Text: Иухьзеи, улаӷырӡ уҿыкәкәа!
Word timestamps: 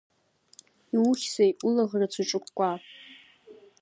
Иухьзеи, 0.95 1.51
улаӷырӡ 1.65 2.13
уҿыкәкәа! 2.21 2.71